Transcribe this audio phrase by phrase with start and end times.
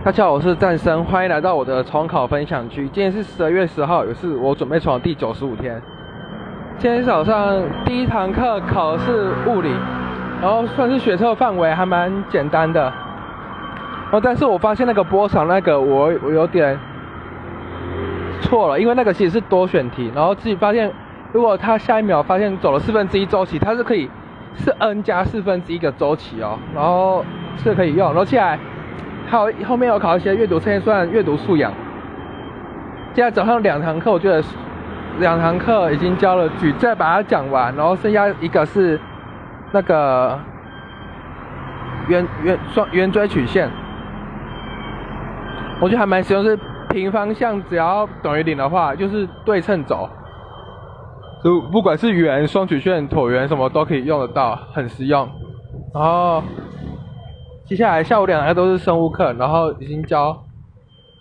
[0.02, 2.88] 大家好，我是战生，欢迎来到我的重考分享区。
[2.88, 5.78] 今天是十二月十号，也是我准备重考第九十五天。
[6.78, 9.70] 今天早上第一堂课考的是物理，
[10.40, 12.90] 然后算是学测范围还蛮简单的。
[14.10, 16.78] 哦但是我发现那个波长那个我我有点
[18.40, 20.90] 错了，因为那个其实是多选题，然后自己发现
[21.30, 24.08] 如果他下一秒发现走了四分之一周期，它是可以
[24.56, 27.22] 是 n 加四分之一个周期哦，然后
[27.58, 28.58] 是可以用，然后接下来。
[29.30, 31.72] 还有后面有考一些阅读测验，算阅读素养。
[33.14, 34.42] 现在早上两堂课，我觉得
[35.20, 38.98] 两堂课已经教了矩再，把它讲完，然后剩下一个是
[39.70, 40.36] 那个
[42.08, 43.70] 圆圆双圆锥曲线。
[45.80, 50.10] 我觉得还蛮实用，是平方向只要等于零的话，就是对称走。
[51.44, 55.28] 就不管是圆、双曲线、椭圆什么都可以用得到，很实用。
[55.94, 56.42] 然后。
[57.70, 60.44] 接下来下午两堂都是生物课，然后已经教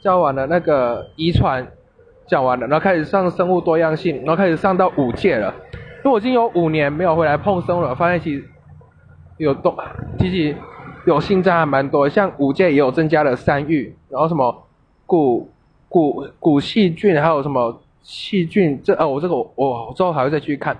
[0.01, 1.67] 教完了那个遗传，
[2.25, 5.53] 讲完了，然后开始上生物多样性，然后开始上到五届了。
[5.97, 8.43] 因为我已经有五年没有回来碰生物了，发现其实
[9.37, 9.77] 有动，
[10.17, 10.57] 其实
[11.05, 14.63] 有新增还蛮多，像五届也有增加了三育，然后什么
[15.05, 15.51] 骨
[15.87, 20.73] 骨骨细菌，还有什么细菌，这哦我这个我我之后还会再去看。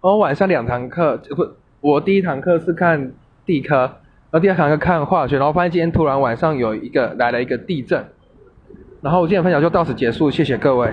[0.00, 1.46] 然后晚上两堂课，不，
[1.82, 3.12] 我第一堂课是看
[3.44, 3.90] 地科。
[4.30, 8.04] 然后第二堂课看化学，然后发现今天突然晚上有一个来了一个地震，
[9.00, 10.92] 然后我今天分享就到此结束，谢谢各位。